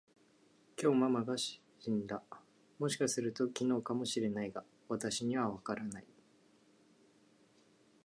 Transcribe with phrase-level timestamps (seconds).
[0.77, 2.23] きょう、ママンが死んだ。
[2.79, 6.05] もしかすると、昨日かも知れないが、私にはわからない。